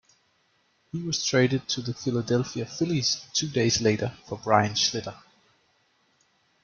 He 0.91 0.99
was 1.03 1.23
traded 1.23 1.67
to 1.69 1.79
the 1.83 1.93
Philadelphia 1.93 2.65
Phillies 2.65 3.23
two 3.33 3.47
days 3.47 3.81
later 3.81 4.17
for 4.25 4.35
Brian 4.43 4.73
Schlitter. 4.73 5.15